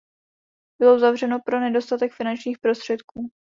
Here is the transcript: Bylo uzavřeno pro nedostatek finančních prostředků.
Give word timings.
Bylo 0.81 0.95
uzavřeno 0.95 1.39
pro 1.45 1.59
nedostatek 1.59 2.13
finančních 2.13 2.59
prostředků. 2.59 3.29